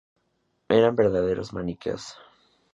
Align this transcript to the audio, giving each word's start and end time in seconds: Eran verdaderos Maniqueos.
Eran 0.69 0.95
verdaderos 0.95 1.53
Maniqueos. 1.53 2.17